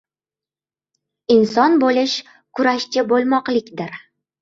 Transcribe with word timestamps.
Inson 1.35 1.77
bo‘lish— 1.85 2.17
kurashchi 2.59 3.07
bo‘lmoqlikdir. 3.15 3.99